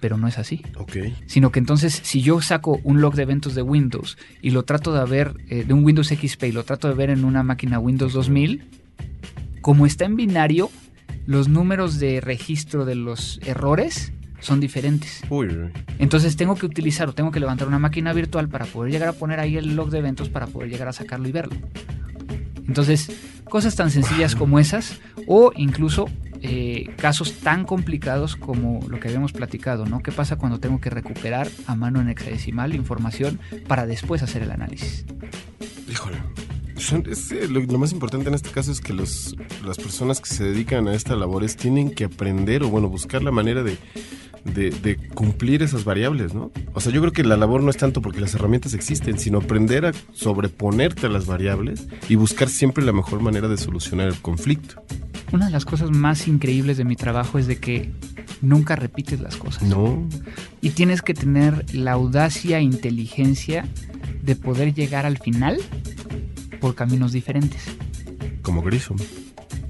[0.00, 0.62] Pero no es así.
[0.76, 0.96] Ok.
[1.26, 4.92] Sino que entonces, si yo saco un log de eventos de Windows y lo trato
[4.92, 7.78] de ver eh, de un Windows XP y lo trato de ver en una máquina
[7.78, 8.64] Windows 2000,
[9.60, 10.70] como está en binario,
[11.24, 15.22] los números de registro de los errores son diferentes.
[15.30, 15.48] Uy,
[15.98, 19.12] Entonces tengo que utilizar o tengo que levantar una máquina virtual para poder llegar a
[19.12, 21.56] poner ahí el log de eventos para poder llegar a sacarlo y verlo.
[22.66, 23.10] Entonces,
[23.48, 26.08] cosas tan sencillas como esas o incluso
[26.42, 30.02] eh, casos tan complicados como lo que habíamos platicado, ¿no?
[30.02, 34.50] ¿Qué pasa cuando tengo que recuperar a mano en hexadecimal información para después hacer el
[34.50, 35.04] análisis?
[35.88, 36.18] Híjole.
[36.90, 40.88] Eh, lo, más importante en este caso es que los, las personas que se dedican
[40.88, 43.78] a esta labores tienen que aprender o bueno, buscar la manera de,
[44.44, 46.50] de, cumplir esas variables, ¿no?
[46.74, 49.38] O sea, yo creo que la labor no es tanto porque las herramientas existen, sino
[49.38, 54.20] aprender a sobreponerte a las variables y buscar siempre la mejor manera de solucionar el
[54.20, 54.82] conflicto.
[55.32, 57.90] Una de las cosas más increíbles de mi trabajo es de que
[58.42, 59.62] nunca repites las cosas.
[59.62, 60.06] No.
[60.60, 63.66] Y tienes que tener la audacia e inteligencia
[64.22, 65.58] de poder llegar al final
[66.60, 67.62] por caminos diferentes.
[68.42, 68.98] Como Grissom.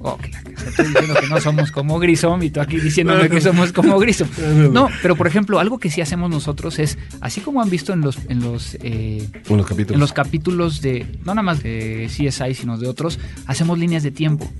[0.04, 0.18] Oh,
[0.66, 4.28] estoy diciendo que no somos como Grisom y tú aquí diciéndome que somos como Grisom.
[4.72, 8.00] No, pero por ejemplo, algo que sí hacemos nosotros es, así como han visto en
[8.00, 9.94] los, en los, eh, los capítulos.
[9.94, 14.10] en los capítulos de, no nada más de CSI, sino de otros, hacemos líneas de
[14.10, 14.50] tiempo.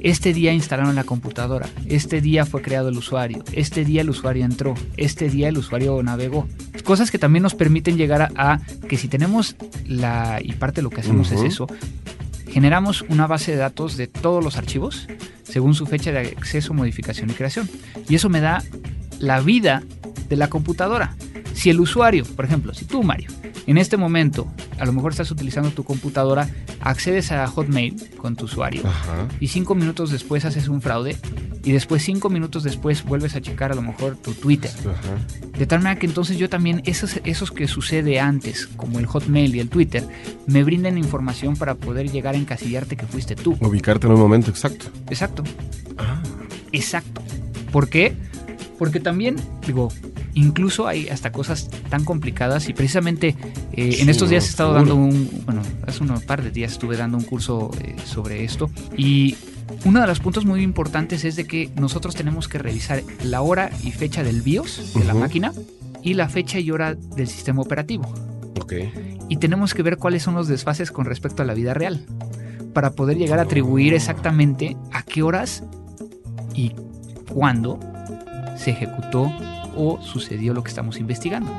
[0.00, 4.44] Este día instalaron la computadora, este día fue creado el usuario, este día el usuario
[4.44, 6.48] entró, este día el usuario navegó.
[6.84, 10.82] Cosas que también nos permiten llegar a, a que si tenemos la, y parte de
[10.82, 11.66] lo que hacemos es eso,
[12.48, 15.06] generamos una base de datos de todos los archivos
[15.50, 17.68] según su fecha de acceso, modificación y creación.
[18.08, 18.62] Y eso me da
[19.18, 19.82] la vida
[20.28, 21.16] de la computadora.
[21.60, 23.28] Si el usuario, por ejemplo, si tú, Mario,
[23.66, 26.48] en este momento, a lo mejor estás utilizando tu computadora,
[26.80, 28.82] accedes a Hotmail con tu usuario
[29.40, 31.18] y cinco minutos después haces un fraude
[31.62, 34.70] y después cinco minutos después vuelves a checar a lo mejor tu Twitter.
[35.58, 39.54] De tal manera que entonces yo también, esos, esos que sucede antes, como el Hotmail
[39.54, 40.02] y el Twitter,
[40.46, 43.58] me brinden información para poder llegar a encasillarte que fuiste tú.
[43.60, 44.86] Ubicarte en un momento exacto.
[45.10, 45.44] Exacto.
[45.98, 46.22] Ah.
[46.72, 47.20] Exacto.
[47.70, 48.16] ¿Por qué?
[48.78, 49.90] Porque también, digo,
[50.34, 53.36] incluso hay hasta cosas tan complicadas y precisamente
[53.72, 56.96] eh, en estos días he estado dando un, bueno, hace un par de días estuve
[56.96, 59.36] dando un curso eh, sobre esto y
[59.84, 63.70] uno de los puntos muy importantes es de que nosotros tenemos que revisar la hora
[63.82, 65.52] y fecha del BIOS de la máquina
[66.02, 68.12] y la fecha y hora del sistema operativo.
[68.62, 68.92] Okay.
[69.28, 72.04] Y tenemos que ver cuáles son los desfases con respecto a la vida real
[72.72, 75.64] para poder llegar a atribuir exactamente a qué horas
[76.54, 76.72] y
[77.32, 77.78] cuándo
[78.56, 79.32] se ejecutó
[79.80, 81.50] o sucedió lo que estamos investigando.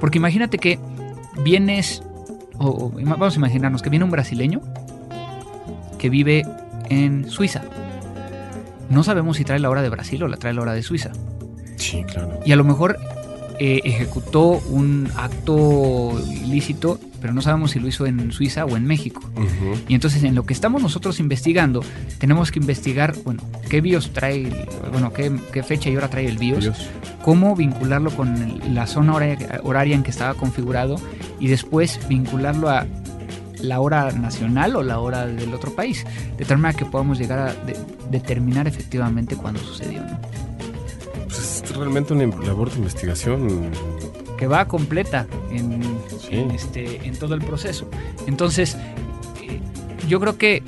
[0.00, 0.78] Porque imagínate que
[1.42, 2.02] vienes,
[2.58, 4.60] o, o vamos a imaginarnos que viene un brasileño
[5.98, 6.44] que vive
[6.88, 7.62] en Suiza.
[8.90, 11.10] No sabemos si trae la hora de Brasil o la trae la hora de Suiza.
[11.76, 12.38] Sí, claro.
[12.44, 12.98] Y a lo mejor
[13.58, 18.84] eh, ejecutó un acto ilícito, pero no sabemos si lo hizo en Suiza o en
[18.84, 19.22] México.
[19.88, 21.82] Y entonces en lo que estamos nosotros investigando,
[22.18, 26.38] tenemos que investigar, bueno, qué BIOS trae, bueno, qué, qué fecha y hora trae el
[26.38, 26.88] BIOS, Dios.
[27.24, 30.96] cómo vincularlo con el- la zona horaria, horaria en que estaba configurado
[31.40, 32.86] y después vincularlo a
[33.62, 36.04] la hora nacional o la hora del otro país,
[36.36, 37.76] de tal manera que podamos llegar a de-
[38.10, 40.00] determinar efectivamente cuándo sucedió.
[40.02, 40.18] ¿no?
[41.76, 43.70] Realmente una labor de investigación.
[44.38, 45.82] que va completa en,
[46.20, 46.28] Sí.
[46.36, 47.88] en, este, en todo el proceso.
[48.26, 48.76] Entonces,
[49.42, 49.60] eh,
[50.08, 50.62] yo creo que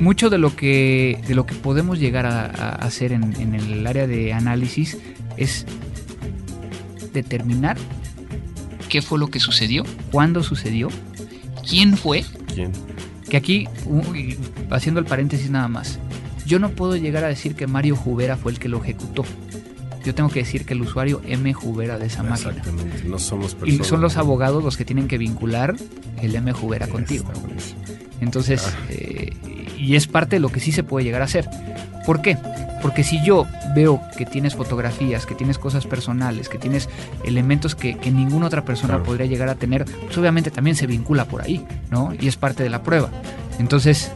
[0.00, 3.86] mucho de lo que, de lo que podemos llegar a, a hacer en, en el
[3.86, 4.96] área de análisis
[5.36, 5.66] es
[7.12, 7.76] determinar
[8.88, 10.88] qué fue lo que sucedió, cuándo sucedió,
[11.68, 12.72] quién fue, ¿Quién?
[13.28, 14.36] que aquí, uy,
[14.70, 15.98] haciendo el paréntesis nada más,
[16.46, 19.24] yo no puedo llegar a decir que Mario Jubera fue el que lo ejecutó.
[20.04, 22.50] Yo tengo que decir que el usuario M Jubera de esa máquina.
[22.50, 23.04] Exactamente.
[23.04, 23.86] No somos Y personas.
[23.86, 25.74] son los abogados los que tienen que vincular
[26.20, 27.24] el M Jubera contigo.
[28.20, 28.78] Entonces, Ah.
[28.90, 29.30] eh,
[29.78, 31.48] y es parte de lo que sí se puede llegar a hacer.
[32.06, 32.36] ¿Por qué?
[32.80, 36.88] Porque si yo veo que tienes fotografías, que tienes cosas personales, que tienes
[37.24, 39.04] elementos que, que ninguna otra persona Claro.
[39.04, 42.12] podría llegar a tener, pues obviamente también se vincula por ahí, ¿no?
[42.18, 43.08] Y es parte de la prueba.
[43.60, 44.10] Entonces,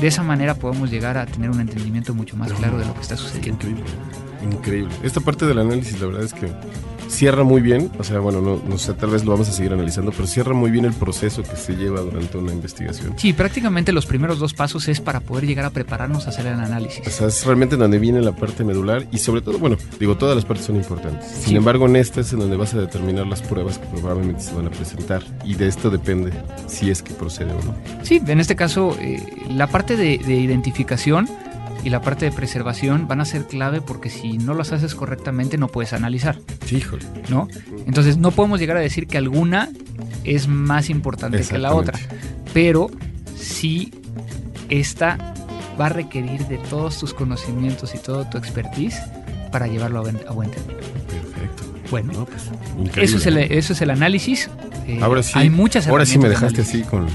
[0.00, 3.00] de esa manera podemos llegar a tener un entendimiento mucho más claro de lo que
[3.00, 3.66] está sucediendo.
[4.42, 4.92] Increíble.
[5.02, 6.48] Esta parte del análisis, la verdad es que
[7.08, 7.90] cierra muy bien.
[7.98, 10.54] O sea, bueno, no, no sé, tal vez lo vamos a seguir analizando, pero cierra
[10.54, 13.14] muy bien el proceso que se lleva durante una investigación.
[13.18, 16.54] Sí, prácticamente los primeros dos pasos es para poder llegar a prepararnos a hacer el
[16.58, 17.06] análisis.
[17.06, 20.34] O sea, es realmente donde viene la parte medular y sobre todo, bueno, digo, todas
[20.36, 21.26] las partes son importantes.
[21.30, 21.56] Sin Sí.
[21.56, 24.68] embargo, en esta es en donde vas a determinar las pruebas que probablemente se van
[24.68, 26.32] a presentar y de esto depende
[26.66, 27.74] si es que procede o no.
[28.02, 31.28] Sí, en este caso, eh, la parte de, de identificación
[31.84, 35.58] y la parte de preservación van a ser clave porque si no las haces correctamente
[35.58, 37.04] no puedes analizar, Sí, híjole.
[37.28, 37.48] ¿no?
[37.86, 39.68] Entonces no podemos llegar a decir que alguna
[40.24, 41.98] es más importante que la otra,
[42.54, 42.88] pero
[43.36, 43.92] sí
[44.68, 45.34] esta
[45.80, 49.00] va a requerir de todos tus conocimientos y todo tu expertise
[49.50, 50.78] para llevarlo a buen, a buen término.
[50.78, 51.62] Perfecto.
[51.90, 52.50] Bueno, No, pues,
[52.96, 54.48] eso es, el, eso es el análisis.
[54.86, 55.32] Eh, Ahora sí.
[55.34, 57.06] Hay muchas Ahora sí me dejaste así con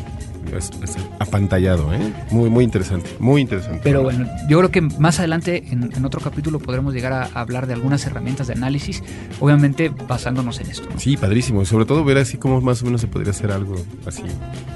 [0.58, 2.13] es- es apantallado, ¿eh?
[2.32, 3.82] Muy, muy interesante, muy interesante.
[3.84, 7.67] Pero bueno, yo creo que más adelante en, en otro capítulo podremos llegar a hablar
[7.67, 9.04] de algunas herramientas de análisis,
[9.39, 10.88] obviamente basándonos en esto.
[10.93, 11.00] ¿no?
[11.00, 11.62] Sí, padrísimo.
[11.62, 14.24] Y sobre todo ver así cómo más o menos se podría hacer algo así.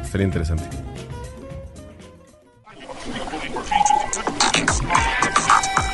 [0.04, 0.64] Estaría interesante.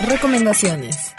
[0.08, 1.14] Recomendaciones.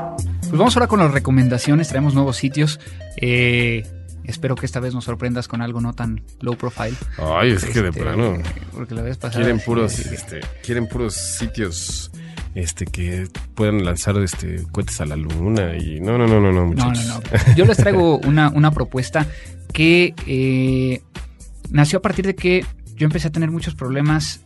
[0.00, 2.80] Pues vamos ahora con las recomendaciones, traemos nuevos sitios.
[3.16, 3.84] Eh,
[4.24, 6.94] espero que esta vez nos sorprendas con algo no tan low profile.
[7.18, 8.38] Ay, es que de Este, plano
[8.72, 9.42] Porque la vez pasada...
[9.42, 12.10] quieren puros, este, quieren puros sitios
[12.54, 16.66] este que puedan lanzar este cohetes a la luna y no, no, no, no, no,
[16.66, 17.20] No, no, no.
[17.56, 19.26] Yo les traigo una, una propuesta
[19.72, 21.00] que eh,
[21.70, 24.40] nació a partir de que yo empecé a tener muchos problemas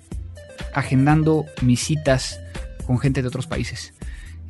[0.73, 2.41] agendando mis citas
[2.87, 3.93] con gente de otros países.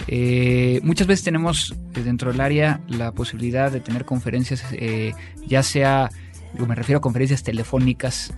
[0.08, 5.12] Eh, muchas veces tenemos eh, dentro del área la posibilidad de tener conferencias, eh,
[5.46, 6.10] ya sea,
[6.58, 8.32] me refiero a conferencias telefónicas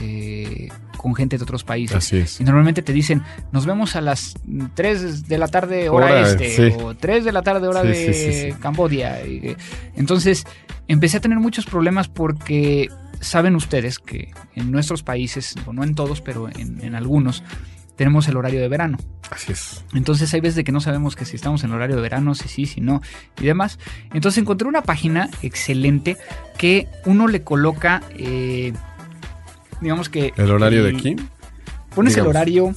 [0.00, 1.96] eh, con gente de otros países.
[1.96, 2.40] Así es.
[2.40, 3.22] Y normalmente te dicen,
[3.52, 4.34] nos vemos a las
[4.74, 6.76] 3 de la tarde hora, Hora, este, sí.
[6.82, 8.58] o 3 de la tarde hora Sí, de sí.
[8.60, 9.20] Cambodia.
[9.96, 10.44] Entonces,
[10.88, 12.88] empecé a tener muchos problemas porque
[13.20, 17.42] saben ustedes que en nuestros países, o no en todos, pero en, en algunos,
[17.96, 18.98] tenemos el horario de verano.
[19.30, 19.84] Así es.
[19.94, 22.48] Entonces hay veces de que no sabemos que si estamos en horario de verano, si
[22.48, 23.02] sí, si no
[23.40, 23.78] y demás.
[24.12, 26.16] Entonces encontré una página excelente
[26.58, 28.72] que uno le coloca, eh,
[29.80, 30.32] digamos que...
[30.36, 31.16] El horario de aquí.
[31.94, 32.74] Pones el horario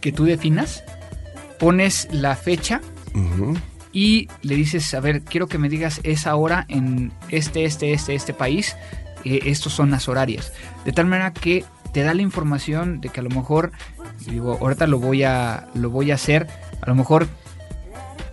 [0.00, 0.84] que tú definas,
[1.58, 2.80] pones la fecha
[3.92, 8.14] y le dices, a ver, quiero que me digas esa hora en este, este, este,
[8.14, 8.76] este país.
[9.24, 10.52] Eh, estos son las horarias.
[10.84, 11.64] De tal manera que
[11.96, 13.72] te da la información de que a lo mejor,
[14.26, 16.46] digo, ahorita lo voy a, lo voy a hacer,
[16.82, 17.26] a lo mejor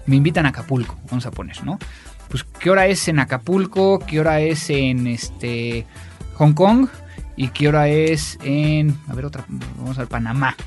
[0.05, 1.79] me invitan a Acapulco, vamos a poner, ¿no?
[2.27, 5.85] Pues qué hora es en Acapulco, qué hora es en este
[6.33, 6.89] Hong Kong
[7.37, 9.45] y qué hora es en, a ver otra,
[9.77, 10.57] vamos a ver, Panamá.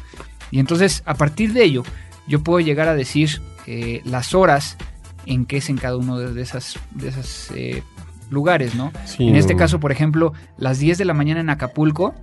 [0.50, 1.82] Y entonces a partir de ello
[2.26, 4.78] yo puedo llegar a decir eh, las horas
[5.26, 7.82] en que es en cada uno de esas, de esas eh,
[8.30, 8.90] lugares, ¿no?
[9.04, 12.14] Sí, En este caso, por ejemplo, las 10 de la mañana en Acapulco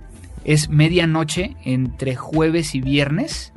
[0.44, 3.52] es medianoche entre jueves y viernes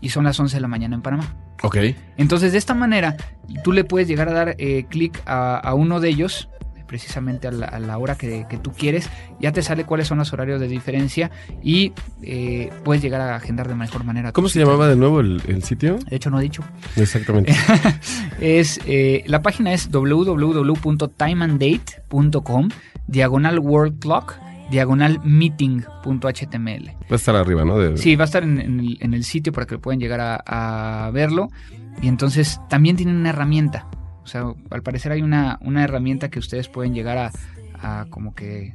[0.00, 1.36] y son las 11 de la mañana en Panamá.
[1.62, 1.76] Ok.
[2.16, 3.16] Entonces, de esta manera,
[3.62, 6.48] tú le puedes llegar a dar eh, clic a, a uno de ellos
[6.92, 9.08] precisamente a la, a la hora que, que, tú quieres,
[9.40, 11.30] ya te sale cuáles son los horarios de diferencia
[11.62, 14.30] y eh, puedes llegar a agendar de mejor manera.
[14.32, 15.96] ¿Cómo se llamaba de nuevo el, el, sitio?
[16.10, 16.62] De hecho, no he dicho.
[16.96, 17.54] Exactamente.
[18.42, 22.68] es, eh, la página es www.timeanddate.com,
[23.06, 24.34] diagonal world clock
[24.72, 26.86] diagonal meeting.html.
[26.88, 27.78] Va a estar arriba, ¿no?
[27.78, 27.96] De...
[27.96, 31.06] Sí, va a estar en, en, el, en, el, sitio para que puedan llegar a,
[31.06, 31.48] a verlo.
[32.00, 33.86] Y entonces también tienen una herramienta
[34.22, 37.32] o sea, al parecer hay una, una herramienta que ustedes pueden llegar a,
[37.80, 38.74] a, como que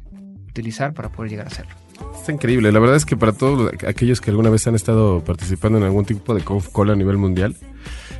[0.49, 1.73] utilizar para poder llegar a hacerlo.
[2.15, 2.71] Está increíble.
[2.71, 6.05] La verdad es que para todos aquellos que alguna vez han estado participando en algún
[6.05, 7.55] tipo de conf call a nivel mundial,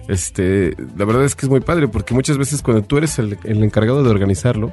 [0.08, 3.38] este, la verdad es que es muy padre porque muchas veces cuando tú eres el,
[3.44, 4.72] el encargado de organizarlo,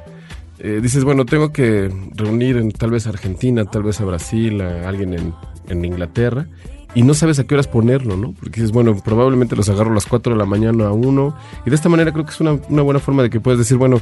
[0.59, 4.61] eh, dices, bueno, tengo que reunir en tal vez a Argentina, tal vez a Brasil,
[4.61, 5.33] a alguien en,
[5.67, 6.47] en Inglaterra,
[6.93, 8.33] y no sabes a qué horas ponerlo, ¿no?
[8.39, 11.35] Porque dices, bueno, probablemente los agarro a las 4 de la mañana a uno.
[11.65, 13.75] Y de esta manera creo que es una, una buena forma de que puedes decir,
[13.75, 13.99] bueno,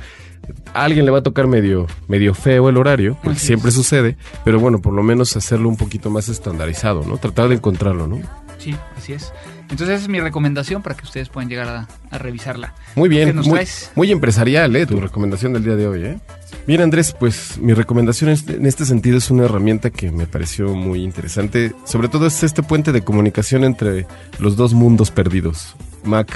[0.76, 3.76] a alguien le va a tocar medio, medio feo el horario, porque Así siempre es.
[3.76, 7.18] sucede, pero bueno, por lo menos hacerlo un poquito más estandarizado, ¿no?
[7.18, 8.20] Tratar de encontrarlo, ¿no?
[8.60, 9.34] Sí, así es.
[9.69, 12.73] Entonces esa es mi recomendación para que ustedes puedan llegar a, a revisarla.
[12.95, 13.60] Muy bien, muy,
[13.95, 14.86] muy, empresarial, ¿eh?
[14.86, 16.19] Tu recomendación del día de hoy, ¿eh?
[16.67, 21.04] Bien, Andrés, pues mi recomendación en este sentido es una herramienta que me pareció muy
[21.04, 21.73] interesante.
[21.86, 24.06] Sobre todo es este puente de comunicación entre
[24.39, 26.30] los dos mundos perdidos, Mac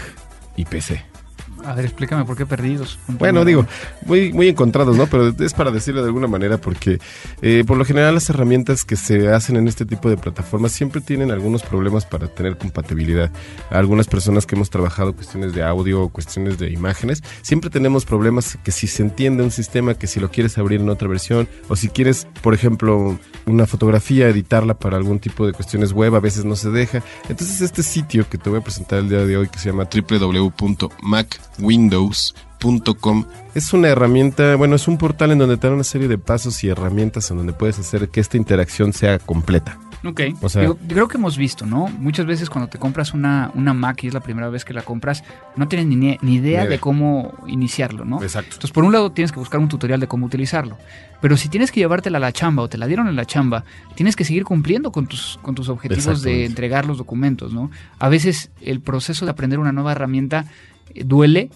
[0.55, 1.16] y PC.
[1.67, 2.97] A ver, explícame por qué perdidos.
[3.09, 3.65] Bueno, digo,
[4.05, 5.05] muy, muy encontrados, ¿no?
[5.07, 6.97] Pero es para decirlo de alguna manera porque
[7.41, 11.01] eh, por lo general las herramientas que se hacen en este tipo de plataformas siempre
[11.01, 13.31] tienen algunos problemas para tener compatibilidad.
[13.69, 18.57] Algunas personas que hemos trabajado cuestiones de audio o cuestiones de imágenes, siempre tenemos problemas
[18.63, 21.75] que si se entiende un sistema, que si lo quieres abrir en otra versión o
[21.75, 26.45] si quieres, por ejemplo, una fotografía, editarla para algún tipo de cuestiones web, a veces
[26.45, 27.03] no se deja.
[27.27, 29.85] Entonces este sitio que te voy a presentar el día de hoy que se llama
[29.93, 36.07] www.mac windows.com es una herramienta, bueno, es un portal en donde te da una serie
[36.07, 39.79] de pasos y herramientas en donde puedes hacer que esta interacción sea completa.
[40.05, 41.87] Ok, o sea, yo, yo creo que hemos visto, ¿no?
[41.87, 44.83] Muchas veces cuando te compras una, una Mac y es la primera vez que la
[44.83, 45.23] compras,
[45.55, 48.21] no tienes ni, ni idea de cómo iniciarlo, ¿no?
[48.21, 48.49] Exacto.
[48.53, 50.77] Entonces, por un lado, tienes que buscar un tutorial de cómo utilizarlo.
[51.19, 53.63] Pero si tienes que llevártela a la chamba o te la dieron en la chamba,
[53.95, 57.71] tienes que seguir cumpliendo con tus, con tus objetivos de entregar los documentos, ¿no?
[57.97, 60.45] A veces el proceso de aprender una nueva herramienta
[60.95, 61.49] duele,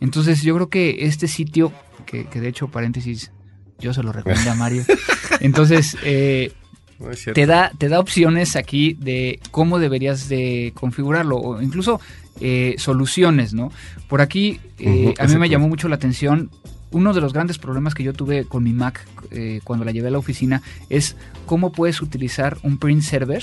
[0.00, 1.72] entonces yo creo que este sitio,
[2.06, 3.32] que, que de hecho, paréntesis,
[3.78, 4.84] yo se lo recomiendo a Mario.
[5.40, 6.52] Entonces, eh,
[6.98, 12.00] no te, da, te da opciones aquí de cómo deberías de configurarlo o incluso
[12.40, 13.70] eh, soluciones, ¿no?
[14.08, 16.50] Por aquí eh, uh -huh, a mí me llamó mucho la atención
[16.90, 20.08] uno de los grandes problemas que yo tuve con mi Mac eh, cuando la llevé
[20.08, 23.42] a la oficina es cómo puedes utilizar un print server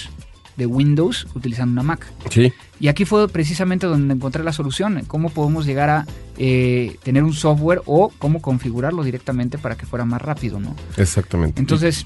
[0.58, 2.06] de Windows utilizando una Mac.
[2.30, 2.54] Sí.
[2.80, 6.06] Y aquí fue precisamente donde encontré la solución, cómo podemos llegar a
[6.38, 10.76] eh, tener un software o cómo configurarlo directamente para que fuera más rápido, ¿no?
[10.98, 11.60] Exactamente.
[11.60, 12.06] Entonces,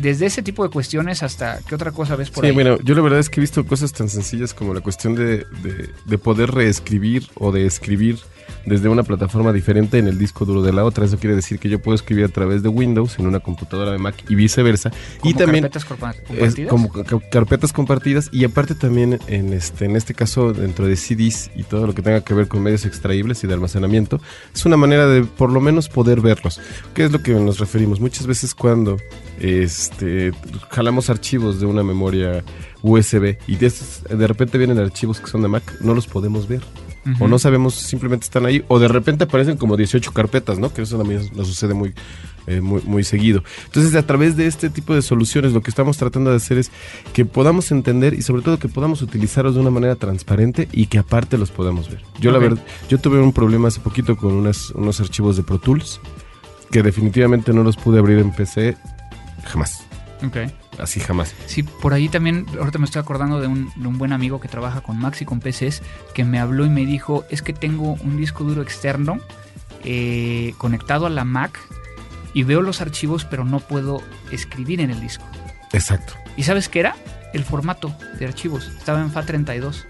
[0.00, 2.54] desde ese tipo de cuestiones hasta qué otra cosa ves por sí, ahí.
[2.54, 5.44] bueno, yo la verdad es que he visto cosas tan sencillas como la cuestión de,
[5.62, 8.18] de, de poder reescribir o de escribir
[8.66, 11.04] desde una plataforma diferente en el disco duro de la otra.
[11.04, 13.98] Eso quiere decir que yo puedo escribir a través de Windows en una computadora de
[13.98, 14.90] Mac y viceversa.
[15.20, 16.58] ¿Como y también carpetas compartidas?
[16.58, 16.90] Es como
[17.30, 21.86] carpetas compartidas y aparte también en este en este caso dentro de CDs y todo
[21.86, 24.20] lo que tenga que ver con medios extraíbles y de almacenamiento
[24.54, 26.60] es una manera de por lo menos poder verlos.
[26.94, 28.00] ¿Qué es lo que nos referimos?
[28.00, 28.96] Muchas veces cuando
[29.40, 30.32] este
[30.70, 32.44] jalamos archivos de una memoria
[32.82, 36.46] USB y de, estos, de repente vienen archivos que son de Mac, no los podemos
[36.46, 36.62] ver.
[37.04, 37.24] Uh -huh.
[37.24, 38.64] O no sabemos, simplemente están ahí.
[38.68, 40.72] O de repente aparecen como 18 carpetas, ¿no?
[40.72, 41.94] Que eso también nos sucede muy,
[42.46, 43.42] eh, muy, muy seguido.
[43.66, 46.70] Entonces, a través de este tipo de soluciones, lo que estamos tratando de hacer es
[47.12, 50.98] que podamos entender y sobre todo que podamos utilizarlos de una manera transparente y que
[50.98, 52.00] aparte los podamos ver.
[52.20, 52.32] Yo, okay.
[52.32, 56.00] la verdad, yo tuve un problema hace poquito con unas, unos archivos de Pro Tools
[56.70, 58.76] que definitivamente no los pude abrir en PC
[59.44, 59.83] jamás.
[60.22, 60.54] Okay.
[60.78, 61.34] Así jamás.
[61.46, 64.48] Sí, por ahí también, ahorita me estoy acordando de un, de un, buen amigo que
[64.48, 65.82] trabaja con Max y con PCs,
[66.14, 69.18] que me habló y me dijo, es que tengo un disco duro externo
[69.84, 71.60] eh, conectado a la Mac
[72.32, 75.26] y veo los archivos, pero no puedo escribir en el disco.
[75.72, 76.14] Exacto.
[76.36, 76.96] ¿Y sabes qué era?
[77.32, 78.68] El formato de archivos.
[78.78, 79.84] Estaba en FAT32.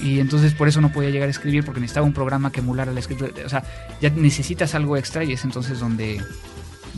[0.00, 2.92] Y entonces por eso no podía llegar a escribir porque necesitaba un programa que emulara
[2.92, 3.30] la escritura.
[3.44, 3.62] O sea,
[4.00, 6.20] ya necesitas algo extra y es entonces donde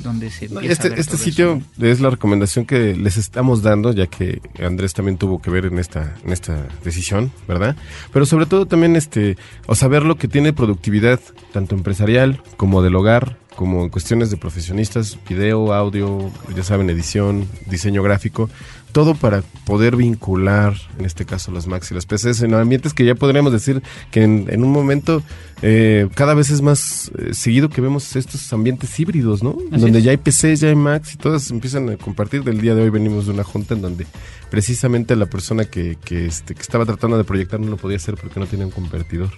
[0.03, 1.87] donde se este, este sitio eso.
[1.87, 5.79] es la recomendación que les estamos dando ya que Andrés también tuvo que ver en
[5.79, 7.77] esta en esta decisión verdad
[8.13, 9.37] pero sobre todo también este
[9.67, 11.21] o saber lo que tiene productividad
[11.53, 17.47] tanto empresarial como del hogar como en cuestiones de profesionistas video audio ya saben edición
[17.67, 18.49] diseño gráfico
[18.93, 23.05] todo para poder vincular, en este caso, las Macs y las PCs en ambientes que
[23.05, 25.23] ya podríamos decir que en, en un momento
[25.63, 29.57] eh, cada vez es más eh, seguido que vemos estos ambientes híbridos, ¿no?
[29.73, 30.05] Así donde es.
[30.05, 32.45] ya hay PCs, ya hay Macs y todas empiezan a compartir.
[32.45, 34.07] Del día de hoy venimos de una junta en donde
[34.51, 38.17] precisamente la persona que, que, este, que estaba tratando de proyectar no lo podía hacer
[38.17, 39.31] porque no tenía un convertidor,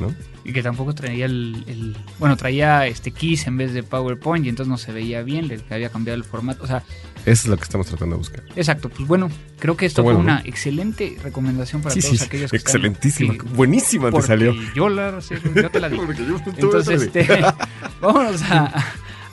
[0.00, 0.14] ¿no?
[0.44, 4.48] Y que tampoco traía el, el- bueno, traía este Kiss en vez de PowerPoint y
[4.48, 6.62] entonces no se veía bien, le había cambiado el formato.
[6.64, 6.82] O sea,
[7.26, 8.42] Eso es lo que estamos tratando de buscar.
[8.56, 9.28] exacto, pues bueno,
[9.58, 10.46] creo que esto bueno, fue una ¿no?
[10.48, 14.54] excelente recomendación para Sí, todos sí, aquellos que están- excelentísima, que- buenísima te salió.
[14.74, 15.96] Yo, la, sí, yo te la di.
[15.98, 17.26] Porque yo estuve Entonces, este,
[18.00, 18.66] vámonos a,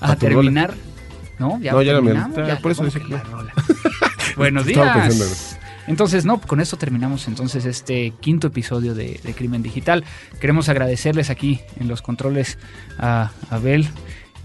[0.02, 0.74] a A tu terminar.
[1.40, 1.50] ¿No?
[1.60, 3.16] No, ya terminamos, me- ya, por eso ¿cómo dice que?
[4.38, 5.58] Buenos días.
[5.88, 10.04] Entonces, no, con esto terminamos entonces este quinto episodio de, de Crimen Digital.
[10.40, 12.58] Queremos agradecerles aquí en los controles
[12.98, 13.88] a Abel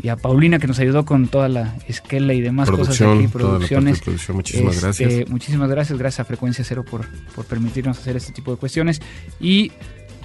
[0.02, 3.26] y a Paulina que nos ayudó con toda la esquela y demás cosas Producción, aquí,
[3.26, 4.00] parte de producciones.
[4.00, 5.30] producción, muchísimas Este, gracias.
[5.30, 9.00] Muchísimas gracias, gracias a Frecuencia Cero por, por permitirnos hacer este tipo de cuestiones.
[9.40, 9.72] Y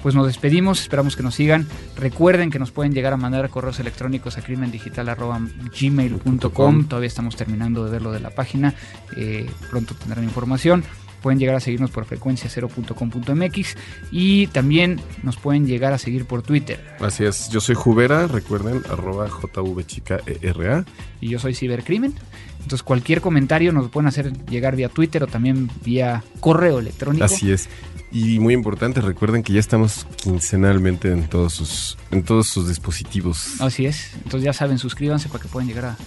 [0.01, 1.68] pues nos despedimos, esperamos que nos sigan.
[1.97, 6.86] Recuerden que nos pueden llegar a mandar correos electrónicos a crimendigital.gmail.com.
[6.86, 8.76] Todavía estamos terminando de ver lo de la página.
[9.18, 10.84] eh, pronto tendrán información.
[11.26, 13.76] Pueden llegar a seguirnos por frecuencia0.com.mx
[14.11, 16.80] y también nos pueden llegar a seguir por Twitter.
[16.99, 20.86] Así es, yo soy Jubera, recuerden, arroba jvchicaera.
[21.21, 22.13] y yo soy Cibercrimen.
[22.61, 27.26] Entonces cualquier comentario nos lo pueden hacer llegar vía Twitter o también vía correo electrónico.
[27.26, 27.69] Así es.
[28.11, 33.59] Y muy importante, recuerden que ya estamos quincenalmente en todos sus, en todos sus dispositivos.
[33.61, 34.13] Así es.
[34.17, 35.97] Entonces ya saben, suscríbanse para que puedan llegar a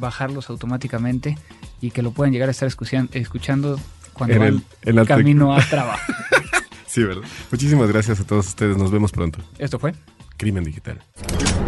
[0.00, 1.38] bajarlos automáticamente
[1.80, 3.78] y que lo puedan llegar a estar escuchan- escuchando
[4.14, 6.00] cuando En el- en camino a trabajo.
[6.86, 7.24] Sí, ¿verdad?
[7.50, 9.40] Muchísimas gracias a todos ustedes, nos vemos pronto.
[9.58, 9.94] Esto fue.
[10.36, 11.00] Crimen Digital.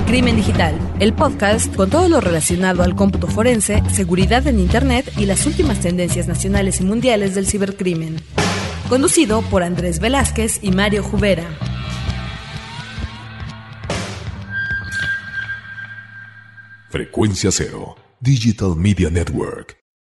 [0.07, 5.27] Crimen Digital, el podcast con todo lo relacionado al cómputo forense, seguridad en Internet y
[5.27, 8.21] las últimas tendencias nacionales y mundiales del cibercrimen.
[8.89, 11.43] Conducido por Andrés Velázquez y Mario Jubera.
[16.91, 19.77] Frecuencia Cero, Digital Media Network.